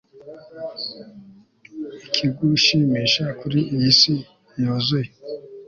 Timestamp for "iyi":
3.73-3.91